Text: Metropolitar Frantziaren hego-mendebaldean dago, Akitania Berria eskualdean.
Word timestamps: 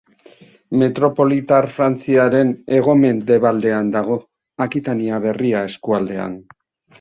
Metropolitar 0.83 1.67
Frantziaren 1.75 2.53
hego-mendebaldean 2.77 3.93
dago, 3.97 4.19
Akitania 4.67 5.21
Berria 5.27 5.63
eskualdean. 5.69 6.37